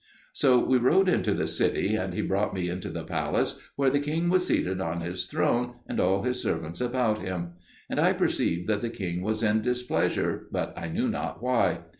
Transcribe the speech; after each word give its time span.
So 0.33 0.57
we 0.57 0.79
rode 0.79 1.07
into 1.07 1.31
the 1.35 1.45
city, 1.45 1.93
and 1.93 2.15
he 2.15 2.23
brought 2.23 2.55
me 2.55 2.69
into 2.69 2.89
the 2.89 3.03
palace, 3.03 3.59
where 3.75 3.91
the 3.91 3.99
king 3.99 4.29
was 4.31 4.47
seated 4.47 4.81
on 4.81 5.01
his 5.01 5.27
throne, 5.27 5.75
and 5.85 5.99
all 5.99 6.23
his 6.23 6.41
servants 6.41 6.81
about 6.81 7.19
him; 7.21 7.51
and 7.87 7.99
I 7.99 8.13
perceived 8.13 8.67
that 8.67 8.81
the 8.81 8.89
king 8.89 9.21
was 9.21 9.43
in 9.43 9.61
displeasure, 9.61 10.47
but 10.51 10.73
I 10.75 10.87
knew 10.89 11.07
not 11.07 11.43
why. 11.43 11.81